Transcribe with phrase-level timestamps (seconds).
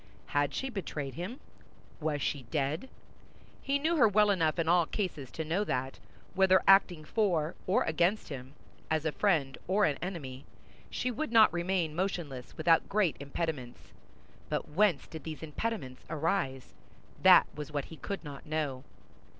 [0.29, 1.39] Had she betrayed him?
[1.99, 2.89] Was she dead?
[3.61, 5.99] He knew her well enough in all cases to know that,
[6.33, 8.55] whether acting for or against him,
[8.89, 10.43] as a friend or an enemy,
[10.89, 13.93] she would not remain motionless without great impediments;
[14.49, 16.73] but whence did these impediments arise?
[17.21, 18.83] That was what he could not know.